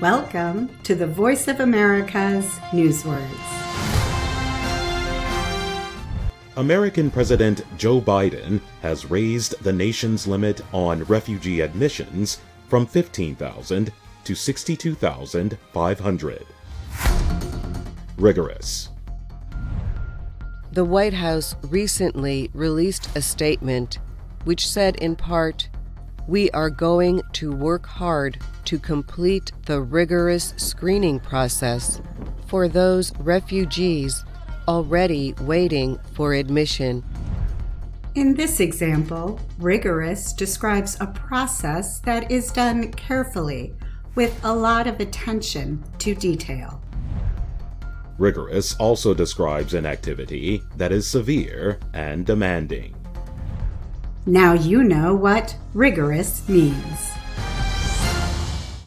Welcome 0.00 0.70
to 0.84 0.94
the 0.94 1.06
Voice 1.06 1.46
of 1.46 1.60
America's 1.60 2.46
Newswords. 2.70 3.20
American 6.56 7.10
President 7.10 7.66
Joe 7.76 8.00
Biden 8.00 8.62
has 8.80 9.10
raised 9.10 9.62
the 9.62 9.74
nation's 9.74 10.26
limit 10.26 10.62
on 10.72 11.04
refugee 11.04 11.60
admissions 11.60 12.38
from 12.70 12.86
15,000 12.86 13.92
to 14.24 14.34
62,500. 14.34 16.46
Rigorous. 18.16 18.88
The 20.72 20.84
White 20.86 21.12
House 21.12 21.56
recently 21.64 22.50
released 22.54 23.14
a 23.14 23.20
statement 23.20 23.98
which 24.44 24.66
said 24.66 24.96
in 24.96 25.14
part, 25.14 25.68
We 26.30 26.48
are 26.52 26.70
going 26.70 27.22
to 27.32 27.50
work 27.50 27.84
hard 27.86 28.38
to 28.66 28.78
complete 28.78 29.50
the 29.66 29.80
rigorous 29.80 30.54
screening 30.58 31.18
process 31.18 32.00
for 32.46 32.68
those 32.68 33.12
refugees 33.16 34.24
already 34.68 35.34
waiting 35.40 35.98
for 36.12 36.34
admission. 36.34 37.02
In 38.14 38.34
this 38.34 38.60
example, 38.60 39.40
rigorous 39.58 40.32
describes 40.32 40.96
a 41.00 41.08
process 41.08 41.98
that 42.02 42.30
is 42.30 42.52
done 42.52 42.92
carefully 42.92 43.74
with 44.14 44.38
a 44.44 44.54
lot 44.54 44.86
of 44.86 45.00
attention 45.00 45.82
to 45.98 46.14
detail. 46.14 46.80
Rigorous 48.18 48.76
also 48.76 49.14
describes 49.14 49.74
an 49.74 49.84
activity 49.84 50.62
that 50.76 50.92
is 50.92 51.08
severe 51.08 51.80
and 51.92 52.24
demanding. 52.24 52.94
Now 54.30 54.52
you 54.52 54.84
know 54.84 55.12
what 55.12 55.56
rigorous 55.74 56.48
means. 56.48 57.19